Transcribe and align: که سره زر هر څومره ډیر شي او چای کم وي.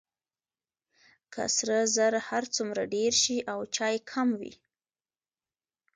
که 1.33 1.43
سره 1.55 1.77
زر 1.95 2.13
هر 2.29 2.43
څومره 2.55 2.81
ډیر 2.93 3.13
شي 3.23 3.37
او 3.53 3.59
چای 3.75 3.95
کم 4.11 4.27
وي. 4.39 4.53